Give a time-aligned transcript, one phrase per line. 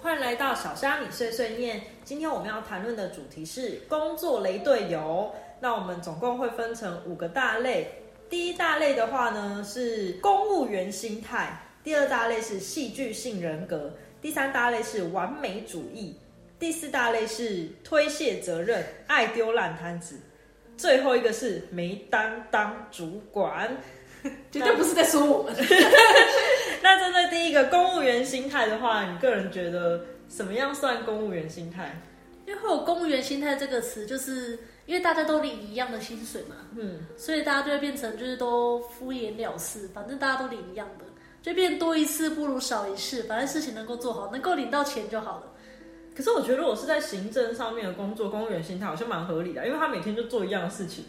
[0.00, 1.82] 欢迎来到小虾米碎碎念。
[2.04, 5.34] 今天我们要谈论的主题是工作雷队友。
[5.58, 7.88] 那我们总共会分成五个大类。
[8.30, 16.14] 第一大类的话呢是公务员心态，第二大类是戏剧性人格，第三大类是完美主义，
[16.60, 20.20] 第四大类是推卸责任、爱丢烂摊子，
[20.76, 23.76] 最后一个是没担当主管。
[24.50, 25.54] 绝对不是在说我们。
[26.82, 32.00] 那针对第一个公务员心态的话，你个人觉得什么样算公务员心态？
[32.44, 41.04] 因为会有公务员心态这个词，就是因为大家都领一样的薪水嘛，嗯，所以大家就会变成就是都敷衍了事，反正大家都领一样的，
[41.40, 45.52] 就变多一事不如少一事，反正事情能够做好，能够领到钱就好了。
[46.16, 51.04] 可是我觉得我是在行政上面的工作，公务员心态好像蛮合理的，因为他每天就做一样的事情。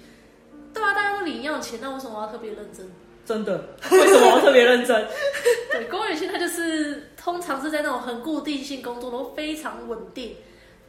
[0.72, 2.88] 对啊，大家都领一样的钱，那为什么我要特别认真？
[3.26, 3.58] 真的？
[3.92, 5.08] 为什么我特别认真？
[5.72, 10.36] 对，公务员心态就是通常是在那种很固定性工作，都非常稳定、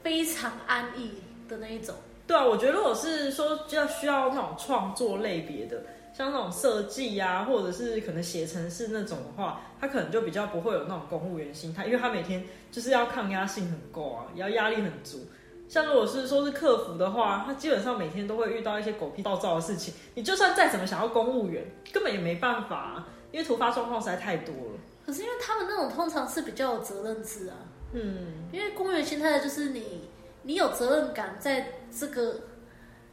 [0.02, 1.12] 非常安逸
[1.48, 1.94] 的那一种。
[2.26, 5.82] 对啊，我觉得如果是说要需要那种创作类别的，
[6.16, 15.26] 像那种设计呀，或者是可能写程式那种的话，他可能就比较不会有那种公务员心态，因为他每天就是要抗压性很够啊，也要压力很足。
[15.68, 19.94] 像如果是说是客服的话，他基本上每天都会遇到一些狗屁暴躁的事情。
[20.14, 24.78] 你就算再怎么想要公务员，根本也没办法，因为突发状况实在太多了。
[25.04, 27.56] 可是因为他们那种通常是比较有责任制啊，
[27.92, 30.08] 嗯，因为公务员心态的就是你，
[30.42, 32.40] 你有责任感，在这个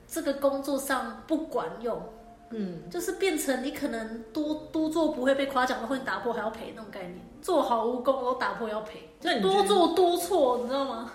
[0.07, 2.01] 这个工作上不管用，
[2.51, 9.09] 嗯，就是变成你可能多多做不会被夸奖，会打破还要赔那种概念，做好无功都打破要赔，
[9.41, 11.11] 多做多错，你知道吗？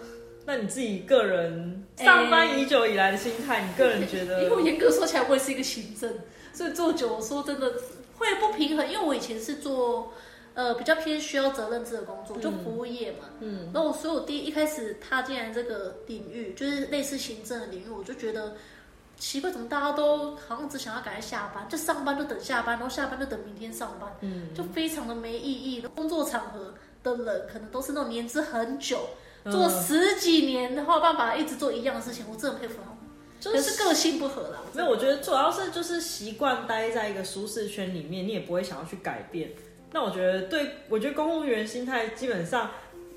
[0.46, 4.44] 那你自己个人上班已久以来的心态，你个人觉得？
[4.44, 6.08] 因为严格说起来，我也是一个行政，
[6.52, 7.68] 所以做久，说真的
[8.16, 8.88] 会不平衡。
[8.88, 10.12] 因为我以前是做
[10.54, 13.28] 呃比较偏需要责任制的工作，就服务业嘛。
[13.40, 13.68] 嗯。
[13.74, 18.54] 然后，所以我第一一开始踏进来这个领域，就是类似行政的领域，我就觉得
[19.18, 25.80] 奇怪，怎么大家都好像只想要赶快下班，就上班就等下班，然后下班就等明天上班，嗯，就非常的没意义。
[25.96, 29.08] 工作场合的人可能都是那种年资很久。
[29.50, 32.96] 做十几年的话，办法一直做一样的事情，我真的佩服他们。
[33.38, 34.58] 就是个性不合啦。
[34.72, 39.50] 没有，我觉得主要是就是习惯待在一个舒适圈里面，你也不会想要去改变。
[39.92, 42.70] 那我觉得，对我觉得公务员心态基本上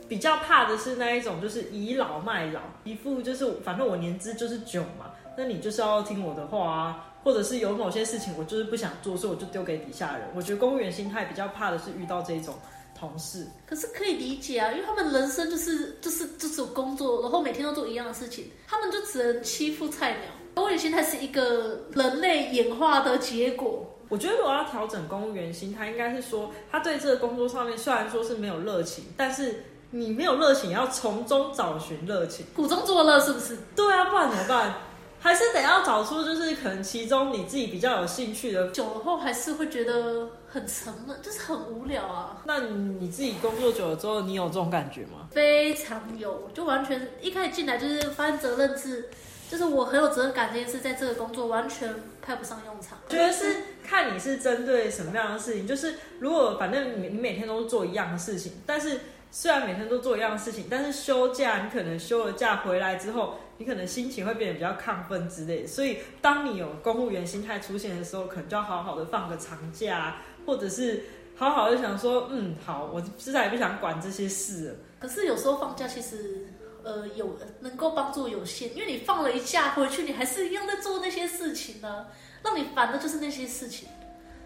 [0.07, 10.28] 比较怕的是那一种，就是倚老卖老，一副就是反正我年资就是久嘛，那你就是要听我的话啊，或者是有某些事情我就是不想做，所以我就丢给底下人。
[10.35, 12.56] 我觉得公务员心态比较怕的是遇到这一种。
[13.00, 20.22] 同事，可是可以理解啊，因为他们人生就是就是就是工作，然后每天都做一样的事情，他们就只能欺负菜鸟。
[20.56, 23.86] 公务员心态是一个人类演化的结果。
[24.10, 33.58] 我觉得如果要调整公务员心态，应该是说他对这个工作上面虽然说是没有热情，但是你没有热情，也要从中找寻热情，苦中作乐，是不是？
[33.76, 34.74] 对啊，不然怎么办？
[35.22, 38.69] 还是得要找出，就是可能其中你自己比较有兴趣的。
[38.72, 42.41] 久了后还是会觉得很沉闷，就是很无聊啊。
[42.46, 45.28] 那你自己工作久了之后，你有这种感觉吗？
[45.31, 49.09] 非常有，就完全一开始进来就是发现责任制，
[49.50, 52.97] 就是我很有责任感这件事，在这个工作完全派不上用场。
[53.09, 53.56] 觉得是
[53.86, 59.00] 看你是针对什么样的事情，就是如果反正你你每天都做一样的事情，但是
[59.31, 63.35] 虽然每天都做一样的事情，但是休假你可能休了假回来之后。
[63.59, 71.03] 你可能心情会变得比较亢奋之类，所以当你有公务员心态出现的时候，可能就要好好的放个长假，或者是
[71.35, 74.79] 好好的想说，嗯，好，我实在也不想管这些事。
[74.97, 76.47] 可是有时候放假其实，
[76.84, 82.06] 呃，有能够帮助有限，因为你放了一假回去，你还是一样在做那些事情呢，
[82.41, 83.89] 让你烦的就是那些事情。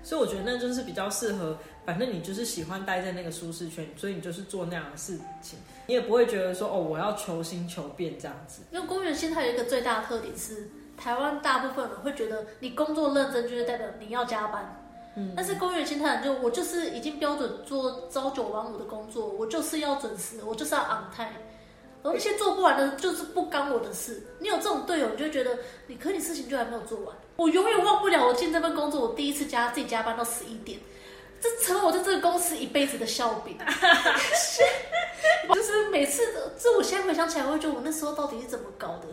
[0.04, 1.58] 所以我觉得那就是比较适合。
[1.86, 8.62] 反正你就是喜欢待在那个舒适圈，所以你就是做那样的事情，你也不会觉得说哦，我要求新求变这样子。
[8.72, 14.82] 因为公务员心态有一个最大的特点是，台湾大部分人会觉得你工作认真就是代表你要加班，
[15.16, 21.36] 嗯，但是公务员心态就我就是已经标准做朝九晚五的工作，我就是要准时，我就是要 on time，
[22.04, 24.22] 而那些做不完的就是不干我的事。
[24.40, 25.58] 你有这种队友，你就觉得
[25.88, 27.16] 你可你事情就还没有做完。
[27.38, 30.80] 我永远忘不了我进这份工作，我第一次加自己加班到十一点。
[31.42, 33.58] 这成了我在这个公司一辈子的笑柄，
[35.54, 36.22] 就是每次，
[36.58, 39.08] 这我现在回想起来，我会觉得我那时候到底是怎么搞的？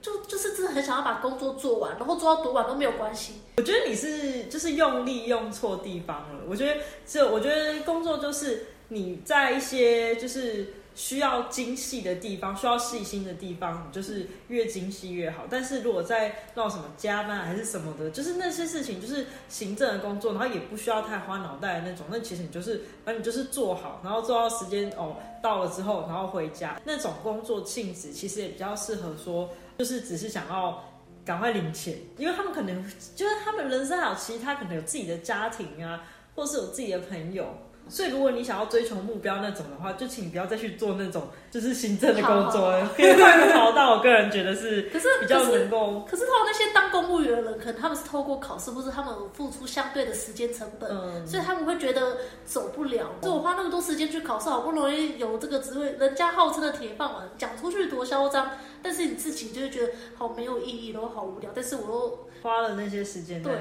[0.00, 3.40] 就就是真的很想要把工作做完，然后做到多晚都没有关系。
[3.56, 6.44] 我觉得你是就是用力用错地方了。
[6.46, 15.44] 我觉得这，我觉得工作就是你在一些就是需要精细的地方，需要细心的地方，你就是越精细越好。
[15.50, 30.82] 但是如果在那种什么加班还是什么的，就是那些事情就是行政的工作，然后也不需要太花脑袋的那种，那其实你就是反正你就是做好，然后做到时间哦到了之后，然后回家那种工作性质，其实也比较适合说，就是只是想要。
[31.26, 32.84] 赶快领钱，因为他们可能
[33.16, 36.04] 就是他们人生还有其他可能有自己的家庭啊，
[36.34, 37.46] 或是有自己的朋友。
[37.86, 43.96] 所以，如果你想要追求目标那种的话，就请不要再去做那种就是行政的工作，可以换个跑道。
[43.96, 46.00] 我个人觉得是，可是比较能够。
[46.08, 52.16] 可是，他们那些当公务员的人，可能他们是透过考试，或是他们付出相对的时间成本，所以他们会觉得
[52.46, 53.10] 走不了。
[53.20, 58.50] 就我花那么多时间去考试，好不容易有这个职位，人家号称的铁饭碗，讲出去多嚣张，
[58.82, 61.50] 但是你自己就会觉得好没有意义，都好无聊。
[61.54, 63.52] 但是我又花了那些时间，对，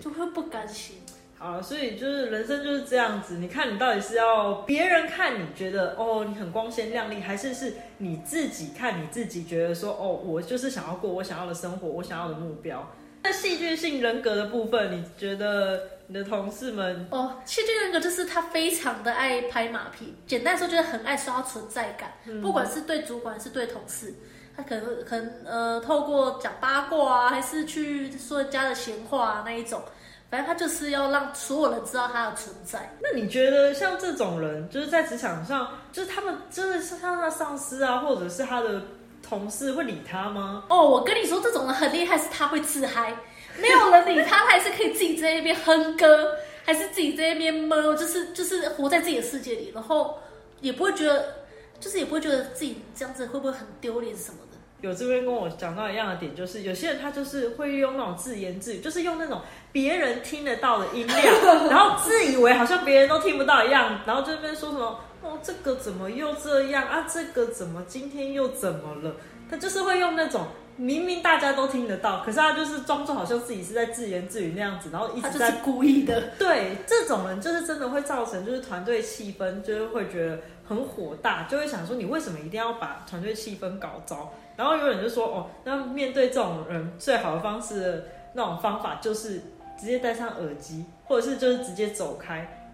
[0.00, 0.96] 就会不甘心。
[1.38, 3.34] 好，所以就是人生就是这样子。
[3.34, 12.90] 你看，你到底是要别人看你觉得哦，你很光鲜亮丽，还是是你自己看你自己觉得说哦，我就是想要过我想要的生活，我想要的目标。
[13.22, 24.14] 那戏剧性人格的部分，你觉得你的同事们哦，戏剧人格就是他非常的爱拍马屁，简单说就是很爱刷存在感，不管是对主管是对同事，
[24.56, 29.82] 他可能可能呃透过讲八卦啊，还是去说人家的闲话啊那一种。
[30.28, 32.90] 反正他就是要让所有人知道他的存在。
[33.00, 38.82] 那你觉得像这种人，就是在职场上，就是他们真的是像他的上司啊，或者是他的
[39.22, 40.64] 同事会理他吗？
[40.68, 43.16] 哦，我跟你说，这种人很厉害，是他会自嗨，
[43.58, 50.18] 没有人理他，他还是可以自己在那边哼歌，还是自己在那边闷，就是就是活在自己的世界里，然后
[50.60, 51.34] 也不会觉得，
[51.78, 54.55] 就是也不会觉得自己这样子会不会很丢脸什么的。
[54.86, 59.42] 有这边跟我讲到一样的点，就是有些人他就是会用那种自言自语，就是用那种
[59.72, 67.06] 别人听得到的音量，然后自以为好像别人都听不到一样，然后这边说什么哦，这个怎么又这样啊？
[67.12, 69.16] 这个怎么今天又怎么了？
[69.50, 70.46] 他就是会用那种
[70.76, 76.30] 明明大家都听得到，可是他就是装作好像自己是在自言自语那样子，然后一直在故意的。
[76.38, 80.38] 对，这种人就是真的会造成就是团队气氛，就是会觉得
[80.68, 84.32] 很火大，就会想说你为什么一定要把团队气氛搞糟？
[84.56, 89.42] 然后有人就说：“哦，那面对这种人，最好的方式，那种方法就是
[89.78, 92.70] 直接戴上耳机，或者是就是直接走开，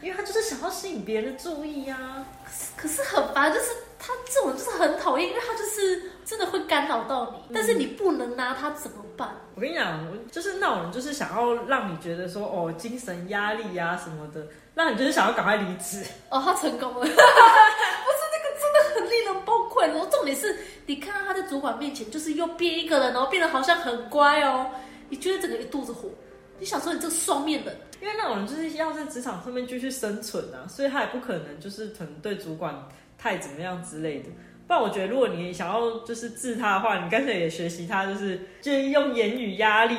[0.00, 2.24] 因为他就是想要吸引别人的注意呀。
[2.44, 3.66] 可是可是很烦，就是
[3.98, 9.34] 他这种就是很讨厌，因为他就是真的会干扰到你，但是你不能拿他怎么办？
[9.54, 10.00] 我跟你讲，
[10.30, 16.04] 就是那种人，就是想要让你觉得说哦，精神压力呀什么的，让你就是想要赶快离职。
[16.30, 19.86] 哦，他成功了， 不是那个真的很令人崩溃。
[19.88, 20.56] 然后重点是。”
[20.88, 24.70] 你看到他在主管面前，就是又变一个人，然后变得好像很乖哦。
[25.10, 26.08] 你觉得整个一肚子火，
[26.58, 32.74] 你想说你这个双面人，因为那种人就是要在职场上面继续生存啊，所以他也不可能就是可能对主管
[33.18, 34.28] 太怎么样之类的。
[34.66, 39.96] 不然我觉得，如果你想要就是治他的话，你干脆也学习他，就是就是用言语压力。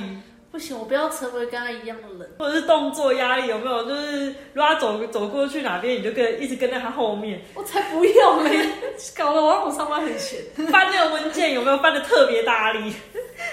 [0.52, 3.84] 不行，我不要成为跟他一样的人，或者是动作压力有没有？
[3.88, 7.40] 就是如果他走走过去哪边，你就跟一直跟在他后面。
[7.54, 8.68] 我才不要嘞！
[9.16, 10.42] 搞得我让我上班很闲。
[10.72, 12.92] 翻那个文件有没有翻的特别大力？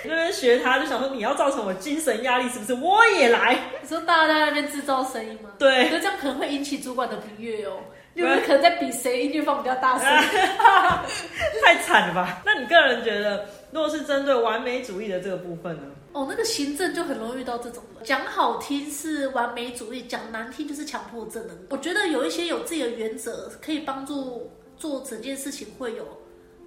[0.05, 2.73] 那边学他，就想说你要造成我精神压力，是不是？
[2.75, 3.59] 我也来。
[3.83, 5.51] 你说大家在那边制造声音吗？
[5.59, 5.85] 对。
[5.85, 7.77] 我觉得这样可能会引起主管的不悦哦。
[8.17, 10.09] 有没有可能在比谁音乐放比较大声？
[11.63, 12.43] 太惨了吧？
[12.45, 15.83] 那你个人觉得，如果是针对完美主义的这个部分呢？
[16.13, 21.55] 哦，那个行政就很容易遇到这种的，讲好听是完美主义，讲难听就是强迫症的。
[21.69, 26.07] 我觉得有一些有自己的原则，可以帮助做整件事情会有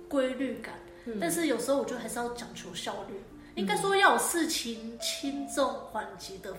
[0.08, 0.76] 规律感。
[1.20, 3.16] 但是有时候我觉得还是要讲求效率，
[3.56, 6.54] 应该说要有事情轻重缓急的。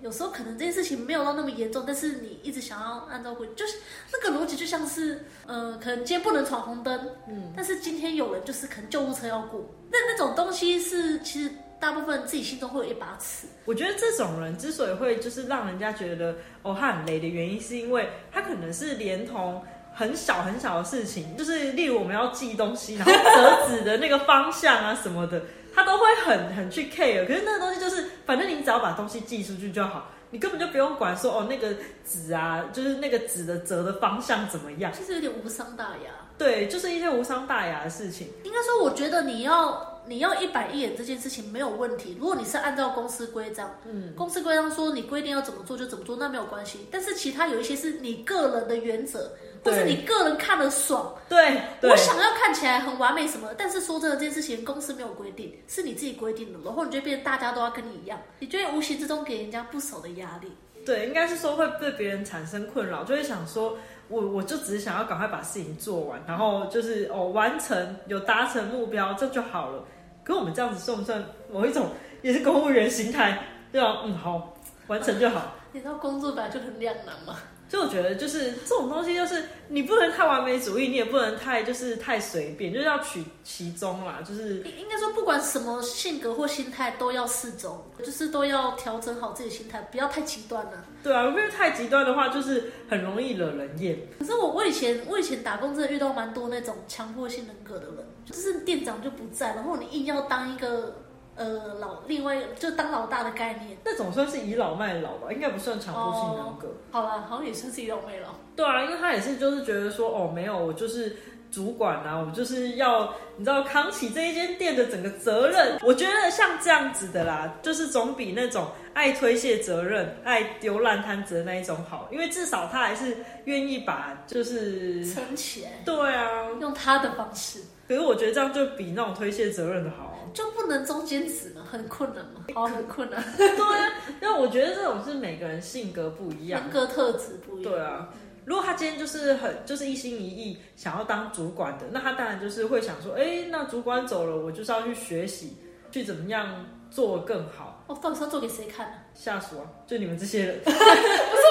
[0.00, 3.76] 有时候可能这件事情没有到那么严重，但是你一直想要按照规，就是
[4.12, 9.60] 那个逻辑就像是，呃，可能今天不能闯红灯，嗯，但是今天有人就是可能救护车要过，
[9.90, 11.50] 那那种东西是其实。
[11.78, 13.46] 大部分自己心中会有一把尺。
[13.66, 19.62] 我觉得这种人之所以会就是让人家觉得哦他很雷的原因，是因为他可能是连同
[19.96, 25.40] 很小很小的事情，就是例如我们要寄东西，然后折纸的那个方向啊什么的，
[25.74, 27.26] 他都会很很去 care。
[27.26, 31.74] 可是那个东西就是，反正你只要把东西寄出去就好，你根本就不用管说哦那个
[32.06, 36.12] 纸啊，就是那个纸的折的方向怎么样，其实有点无伤大雅。
[36.36, 38.28] 对，就是一些无伤大雅的事情。
[38.44, 39.94] 应该说，我觉得你要。
[40.08, 42.16] 你要一板一眼这件事情没有问题。
[42.20, 46.86] 如果你是按照公司规章，嗯，公司规章说你规定要怎么做就怎么做，那没有关系。
[46.92, 49.32] 但是其他有一些是你个人的原则，
[49.66, 53.48] 或是你个人看的爽，对，我想要看起来很完美什么。
[53.58, 60.52] 但是说真的，这件事情公司没有规定，是你自己规定的，然后你就变大家都要跟你一样，你就会无形之中给人家不少的压力。
[60.84, 63.76] 对，应该是说会对别人产生困扰，就会想说，
[64.08, 69.82] 我我就只是想要赶快把事情做完，然后就是哦完成有达成目标，这就好了。
[70.22, 71.90] 可我们这样子算不算某一种
[72.22, 73.42] 也是公务员心态？
[73.72, 74.54] 对啊，嗯，好，
[74.86, 75.54] 完成就好。
[75.72, 77.36] 你知道工作本来就很两难吗？
[77.68, 84.22] 所以我觉得就是这种东西，就是你不能太完美主义，你也不能太就是太随便，就是要取其中啦。
[84.26, 90.84] 就是应该说，不管什么性格或心态，都要适中，就是都要调整好自己心态，不要太极端了。
[91.02, 93.98] 对啊，如果太极端的话，就是很容易惹人厌。
[94.18, 100.94] 可是我我以前我以前打工真的遇到蛮多那种强迫性人格的人，就是店长就不在，然后你硬要当一个。
[101.36, 106.68] 呃，老另外就当老大的概念，那总算是倚老卖老吧，应该不算强迫性人格。
[106.90, 108.28] 好了，好像也是倚老卖老。
[108.56, 111.14] 对啊，因为他也是就是觉得说，哦，没有，我就是
[111.50, 115.78] 主管啊，我就是要你知道扛起这一间店的整个责任。
[115.82, 125.70] 我觉得像这样子的啦，就是总比那种爱推卸责任、爱丢烂摊子的那一种好，因为至少他还是愿意把就是撑起来。
[125.84, 127.60] 对啊，用他的方式。
[127.86, 130.15] 可是我觉得这样就比那种推卸责任的好。
[130.32, 131.62] 就不能中间值吗？
[131.70, 132.44] 很困难吗？
[132.54, 133.22] 哦，很困难。
[133.36, 137.72] 对啊，因为我觉得这种是每个人性格不一样，人格特质不一样。
[137.72, 138.08] 对啊，
[138.44, 145.56] 如果他今天就是很就是一心一意想要当主管的，那他当然就是会想说，哎，那主管走了，我就是要去学习，
[145.90, 147.84] 去怎么样做更好。
[147.88, 148.94] 哦，到底是要做给谁看呢？
[149.14, 150.58] 下属啊，就你们这些人。
[150.64, 150.76] 不是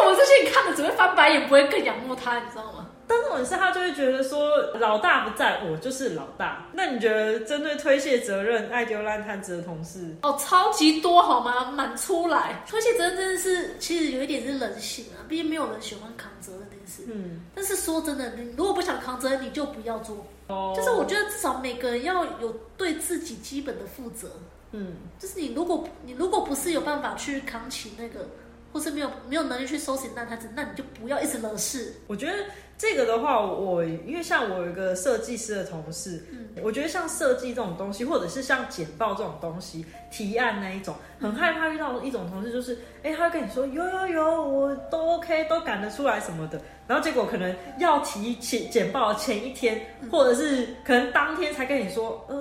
[0.03, 2.84] 我们这些人看了只会翻白眼，不会更仰慕他，你知道吗？
[3.07, 6.65] 但这种事，他就会觉得说，老大不在我就是老大。
[6.73, 11.71] 那你觉得针对推卸责任、爱丢烂摊子的同事，哦，超级多好吗？
[11.71, 15.21] 满出来，推卸责任真的是，其实有一点是人性啊。
[15.27, 17.03] 毕竟没有人喜欢扛责任这件事。
[17.13, 17.41] 嗯。
[17.53, 20.25] 但是说真的，你如果不想扛责任，你就不要做。
[20.47, 20.73] 哦。
[20.75, 24.31] 就是我觉得至少每个人要有对自己基本的负责。
[24.71, 24.95] 嗯。
[25.19, 28.27] 就是你如果你如果不是有办法去扛起那个。
[28.75, 31.93] 或是没有没有能力去收拾烂摊子，那你就不要一直惹事。
[32.07, 32.33] 我觉得
[32.77, 49.79] 这个的话，我因为像我有一个设计师的同事，嗯，我觉得像设计这种东西，或者是像简报这种东西，提案那一种，很害怕遇到一种同事，就是，哎，他会跟你说有有有，我都 OK，都赶得出来什么的，然后结果可能要提前简报前一天，
[50.11, 52.35] 或者是可能当天才跟你说，呃，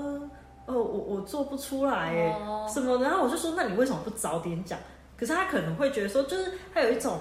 [0.66, 2.36] 哦，我我做不出来，哎，
[2.68, 4.76] 什么的，然后我就说，那你为什么不早点讲？
[5.16, 7.20] 可是他可能会觉得说，就是他有一种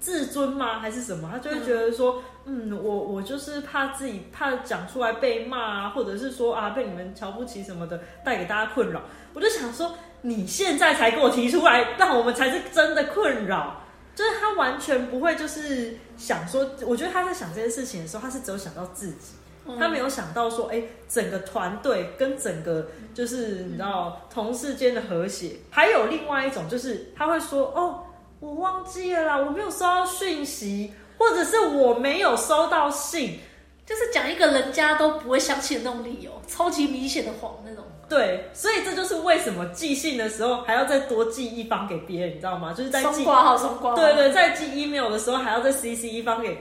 [0.00, 1.28] 自尊吗，还是什么？
[1.32, 9.02] 他就会觉得说，嗯，我我就是怕自己怕讲出来被骂啊，或者是说啊被你们瞧不起什么的，带给大家困扰。
[9.34, 13.82] 我就想说，你现在才给我提出来，那我们才是真的困扰。
[14.14, 19.34] 就是他完全不会就是想说，我觉得他在想这件事情的时候，他是只有想到自己。
[19.76, 28.04] 他没有想到说，哎，整个团队跟整个就是你知道同事间的和谐，还有另外一种就是他会说，哦，
[28.40, 33.38] 我忘记了啦，我没有收到讯息，或者是我没有收到信，
[33.84, 37.84] 就是讲一个人家都不会相信的那种理由，超级明显的谎那种。
[38.08, 42.72] 对，所以这就是为什么寄信的时候还要再多寄一方给别人，你知道吗？
[42.72, 43.96] 就是在寄挂号、送挂号。
[43.96, 46.56] 对对，在寄 email 的时候还要再 CC 一方给。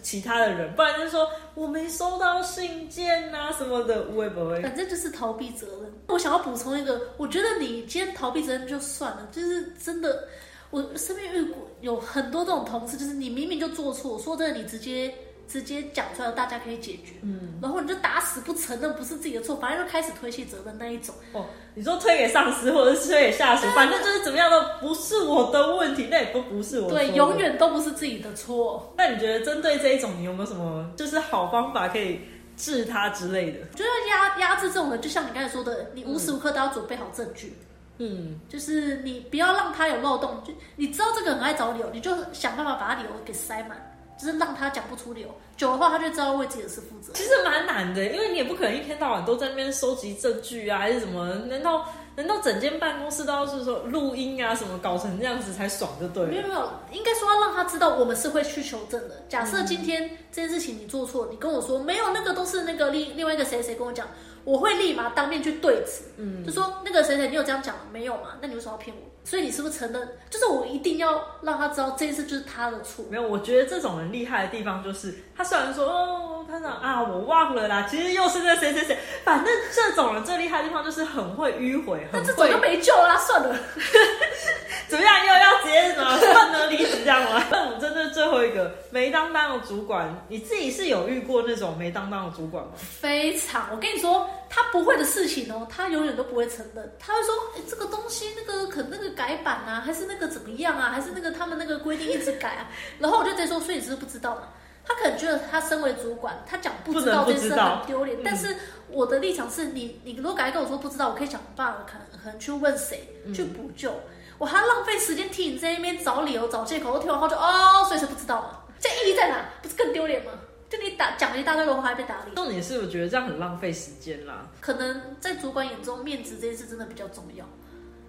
[0.00, 4.62] 其他的人，不然就是说我没收到信件呐什么的，会不会？
[4.62, 5.92] 反正就是逃避责任。
[6.08, 10.28] 我想要补充一个，我觉得你今天逃避责任就算了，就是真的，
[10.70, 15.12] 我身边遇过有很多这种同事，就是你明明就做错，说真的，你直接。
[15.52, 17.12] 直接讲出来，大家可以解决。
[17.20, 21.14] 嗯，然后你就打死不承认不是自己的错，反正就开始推卸责任那一种。
[21.32, 21.44] 哦，
[21.74, 26.88] 你说推给上司或者是推给下属，反正就是怎么样都不是我的问题，那也不不是我。
[26.88, 28.94] 对，永远都不是自己的错。
[28.96, 32.18] 那你觉得针对这一种，你有没有什么就是好方法可以
[32.56, 33.58] 治他之类的？
[33.72, 37.54] 我觉得压压制这种人，就像你刚才说的，你无时无刻都要准备好证据。
[37.98, 43.78] 嗯，就是你不要让他有漏洞，就你知道这个很爱找理由，你就想办法把他理由给塞满。
[44.22, 47.12] 就是让他讲不出理由，久的话他就知道为自己的事负责。
[47.12, 51.26] 其实蛮难的，因为你也不可能一天到晚都在那边收集证据啊，还是什么？
[51.48, 56.28] 难道难道整间办公室都要是说录音啊什么，搞成这样子才爽就对了？
[56.28, 59.24] 没有没有，应该说要让他知道我们是会去求证的。
[59.28, 64.06] 假设今天这件事情你做错，你跟我说没有，那个都是那个另另外一个谁谁跟我讲。
[64.44, 68.38] 我会立马当面去对质，嗯，就说那个谁谁，你有这样讲没有嘛？
[68.40, 69.02] 那你为什么要骗我？
[69.24, 70.08] 所以你是不是承认？
[70.28, 73.04] 就是我一定要让他知道这件事就是他的错。
[73.08, 83.56] 没有，我觉得这种人厉害的地方就是，他虽然说哦，他长啊，我忘了啦，其实又是那谁谁谁，反正这种人最厉害的地方就是很会迂回，那这种就没救啦，算了。
[84.88, 85.24] 怎么样？
[85.24, 87.42] 又要直接什么换得离职这样吗？
[87.50, 92.72] 那我们真的最后一个没当当的主管，你自己是有遇过那种没当当的主管吗？
[92.76, 96.92] 非常，我跟你说，他不会的事情哦，他永远都不会承认。
[96.98, 102.70] 他会说，哎，这个东西那个可能那个改版啊，还是那个怎么样啊，还是那个他们那个规定一直改啊。
[102.98, 104.42] 然后我就直接说，所以你是不知道嘛？
[104.84, 108.18] 他可能觉得他身为主管，他讲不知道这件事很丢脸。
[108.24, 108.54] 但是
[108.88, 113.94] 我的立场是你，你如果敢跟我说不知道，我可以想办法，可能可能去问谁去补救。
[114.42, 118.58] 我还浪费时间替你在那边找理由、找借口，我听完后就哦，所以是不知道嘛？
[118.80, 119.36] 这意义在哪？
[119.62, 120.32] 不是更丢脸吗？
[120.68, 122.34] 就你打讲了一大堆的话，还被打脸。
[122.34, 124.48] 重点是，我觉得这样很浪费时间啦。
[124.60, 127.48] 可能在主管眼中，面子这件事真的比较重要。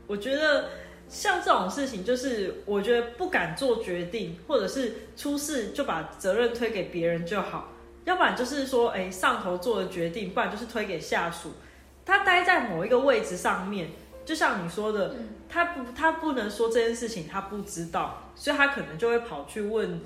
[0.07, 0.69] 我觉得
[1.07, 7.69] 像这种事情，就是我觉得不敢做决定，或者是出事就把责任推给别人就好。
[8.05, 11.51] 要不然就是说，哎，上头做的决定，不然就是推给下属。
[12.03, 13.91] 他待在某一个位置上面。
[14.25, 15.15] 就像你说的，
[15.49, 19.99] 他不，他不能说这件事情他不知道，所以他可能就会跑去问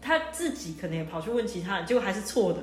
[0.00, 2.62] 他自己，可能也跑去问其他人，结果还是错的。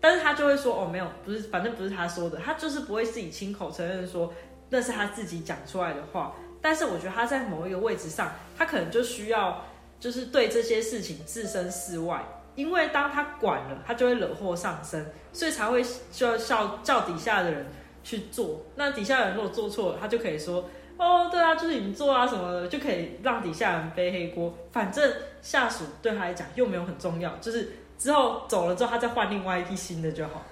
[0.00, 4.32] 但是他就会说：“哦，没有，不是，反正不是他说的。”他就是不会自己亲口承认说
[4.70, 6.34] 那是他自己讲出来的话。
[6.62, 9.62] 但是我觉得他在某一个位置上，他可能就需要
[9.98, 17.66] 就是对这些事情置身事外，因为当他管了，他就会惹祸上身，所以才会就要叫叫底下的人。
[18.10, 24.52] 去做，那底下人如果做错了，他就可以说，哦，对啊，就是你做啊什么的，就可以让底下人背黑锅。
[24.72, 30.44] 反正下属对他来讲又没有很重要，就是之后走了之后，他再换另外一批新的就好。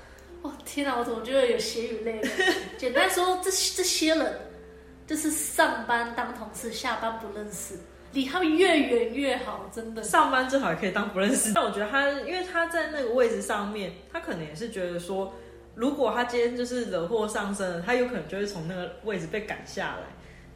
[0.43, 2.23] 哦，天哪，我怎么觉得有血与泪？
[2.79, 4.39] 简单说，这这些人
[5.05, 7.75] 就是上班当同事，下班不认识，
[8.13, 10.03] 离他们越远越好，真的。
[10.05, 11.53] 上班最好也可以当不认识。
[11.53, 15.33] 但我觉得他，因为他在那个位置上面，他可能也是觉得说。
[15.79, 20.03] 如果他今天就是惹祸上身了，他有可能就会从那个位置被赶下来。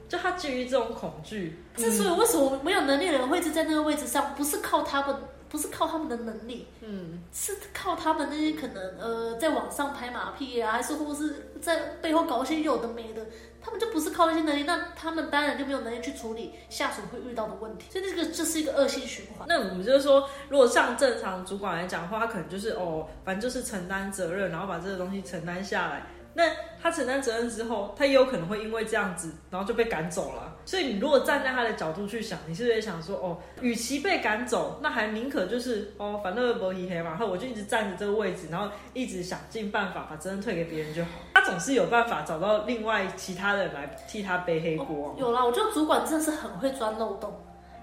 [0.09, 5.17] 就他基于这种恐惧，之所以为什么没有能力的人会一直在那个位置上，不是靠他们，
[5.53, 13.23] 不是靠他们的能力，嗯，是靠他们那些可能呃在网上拍马屁啊，还是或是在背后搞一些有的没的。
[13.65, 19.47] 他们就不是靠那些能力，那他们当然就没有能力去处理下属会遇到的问题，所以这个就是一个恶性循环。
[19.47, 26.07] 那我们就是说，如果像正常主管来讲的话，他可能就是哦，反正就是承担责任，然后把这个东西承担下来。
[26.35, 26.45] 那
[26.83, 30.52] 他承担责任之后，他也有可能会因为这样子，然后就被赶走了。
[30.65, 41.11] 所以你如果站在他的角度去想，你是不是想说，哦，与其被赶走，那还宁可就是哦，反正不黑黑嘛，然后我就一直站着这个位置，然后一直想尽办法把责任推给别人就好。
[41.35, 45.15] 他总是有办法找到另外其他人来替他背黑锅。
[45.19, 47.33] 有啦，我觉得主管真的是很会钻漏洞，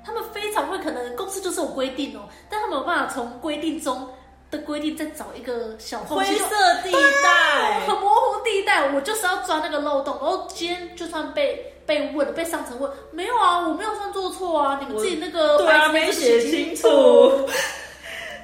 [0.05, 4.09] 他们非常会，可能公司就是有规定哦，但他们有办法从规定中。
[4.51, 6.49] 的规定再找一个小灰色
[6.81, 10.17] 地带，很模糊地带，我就是要钻那个漏洞。
[10.21, 16.83] 然后今天就算被被问，被上层问，没有啊，我没有算做错啊，你们自己那个对啊没写清楚。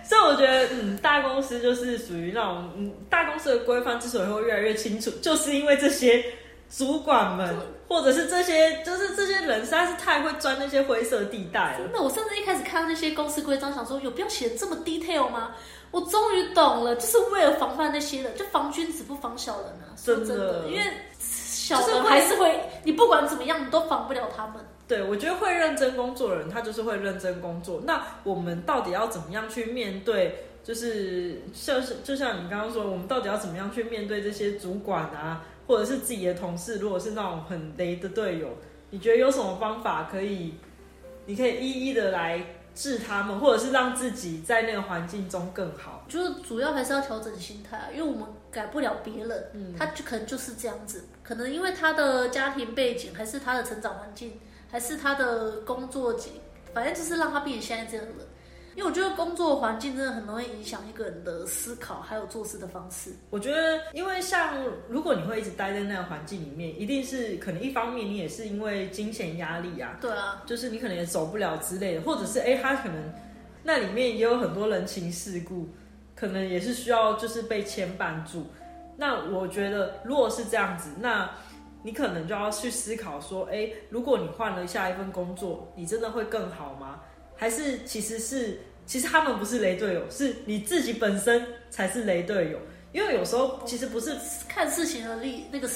[0.07, 6.23] 所以我觉得，嗯，大公司就是属于那种，嗯，大公司的规范之所以会越来越清楚，就是因为这些
[6.69, 7.55] 主管们，
[7.87, 11.79] 或者是这些，就是这些人实在是太会钻那些灰色地带了。
[11.79, 15.51] 真的，我甚至一开始看到那些公司规章，想说有必要写这么 detail 吗？
[15.91, 19.95] 我终于懂了，就是为了防范那些人，就防君子不防小人啊！
[19.95, 20.83] 真的，因为
[21.17, 24.55] 小人还是会，你不管怎么样，你都防不了他们。
[24.87, 27.81] 对，我觉得会认真工作的人，他就是会认真工作。
[27.85, 30.35] 那我们到底要怎么样去面对？
[30.63, 36.79] 就是像是就像你刚刚说，我们到底要怎么样去面对这些主管啊，或者是自己的同事？
[36.79, 38.49] 如果是那种很雷的队友，
[38.89, 40.55] 你觉得有什么方法可以？
[41.25, 42.45] 你可以一一的来。
[42.77, 54.33] 治他们，或者是让自己在那个环境中更好，就是主要还是要调整心态，因为我们改不了别人，嗯，他就可能就是这样子，可能因为他的家庭背景，还是他的成长环境，
[54.69, 56.33] 还是他的工作景，
[56.73, 58.27] 反正就是让他变成现在这样的人。
[58.75, 63.11] 因为我觉得工作环境真的很容易影响一个人的思考，还有做事的方式。
[63.29, 64.53] 我觉得，因为像
[64.89, 73.13] 如果你会一直待在那个环境里面，一定是可能一方面你也是因为金钱压力啊，对啊，就是你可能也走不了之类的，或者是哎，他可能
[73.63, 75.69] 那里面也有很多人情世故，
[76.13, 78.45] 可能也是需要就是被牵绊住。
[78.97, 81.29] 那我觉得，如果是这样子，那
[81.81, 86.99] 你可能就要去思考说，哎，如果你换了下一份工作，你真的会更好吗？
[87.35, 92.59] 还是其实是，其实他们不是雷队友，是你自己本身才是雷队友。
[92.91, 94.15] 因为有时候其实不是
[94.47, 95.67] 看事情的立那个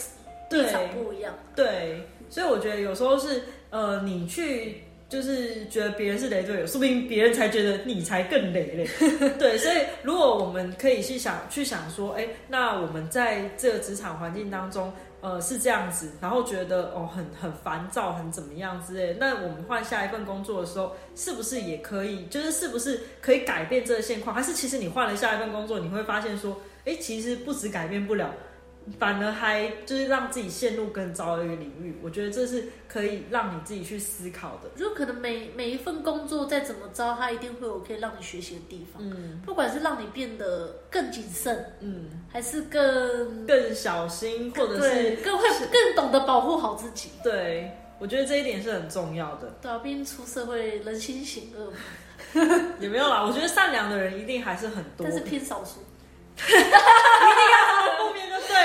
[0.51, 1.37] 立场不一样。
[1.53, 8.87] 对，所以我觉得有时候是呃，你去就是觉得别人是雷队友，说不定别人才觉得你才更雷嘞。
[9.37, 22.25] 对，所以如果我们可以去想去想说，哎，那我们在这个职场环境当中，呃，是这样子，然后觉得哦很很烦躁，很怎么样之类，那我们换下一份工作的时候，是不是也可以？
[22.27, 24.33] 就是是不是可以改变这个现况？
[24.35, 28.33] 还是其实你换了下一份工作，你会发现说，哎，其实不止改变不了。
[28.97, 34.69] 反而还就是让自己陷入更糟的一个领域，我觉得这是可以让你自己去思考的。
[34.77, 39.01] 就可能每每一份工作再怎么糟，它一定会有可以让你学习的地方。
[39.05, 47.09] 嗯，不管是让你变得更谨慎，嗯，还是更更小心，或者是更会更懂得保护好自己。
[47.23, 49.53] 对，我觉得这一点是很重要的。
[49.61, 51.71] 对啊，毕竟出社会人心险恶，
[52.79, 53.23] 也没有啦。
[53.23, 55.81] 我觉得善良的人一定还是很多，但是偏少数。
[56.39, 57.58] 一定要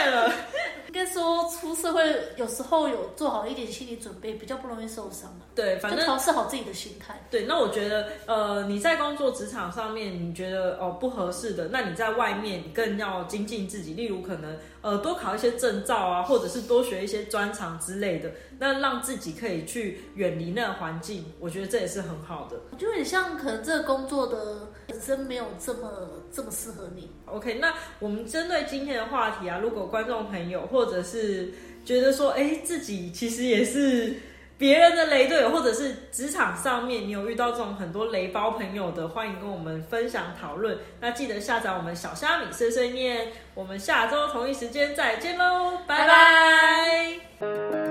[0.02, 0.33] 对了。
[0.88, 2.00] 应该说出社会
[2.37, 7.20] 有时候有做好一点心理准备，比较不容易受伤嘛对，反正调试好自己的心态。
[7.33, 13.92] 对，那我觉得，呃，你在工作职场上面，你觉得哦不合适的，那你在外面你更要精进自己。
[13.94, 21.25] 例如，可能呃多考一些证照啊，或者是多学一些专长之类的，那让自己可以去远离那个环境。
[21.40, 22.77] 我觉得这也是很好的。
[22.77, 27.11] 就很像可能这个工作的本身没有这么这么适合你。
[27.25, 34.16] OK，那我们针对今天的话题啊，如果观众朋友或者是觉得说，哎，自己其实也是
[34.56, 40.78] 别人的雷队友，或者是职场上面你有遇到这种很多雷包朋友的，欢迎跟我们分享讨论。
[41.00, 47.84] 那记得下载我们小虾米碎碎念，我们下周同一时间再见喽，拜拜。